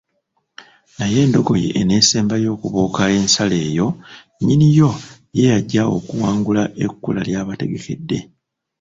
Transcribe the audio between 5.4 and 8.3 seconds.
ajja okuwangula ekkula ly’abategekedde.